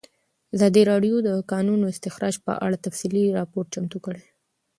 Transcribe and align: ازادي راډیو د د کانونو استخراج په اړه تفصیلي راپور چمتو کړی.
ازادي 0.55 0.81
راډیو 0.91 1.15
د 1.21 1.27
د 1.37 1.39
کانونو 1.51 1.85
استخراج 1.93 2.35
په 2.45 2.53
اړه 2.65 2.83
تفصیلي 2.85 3.23
راپور 3.37 3.65
چمتو 3.73 3.97
کړی. 4.05 4.23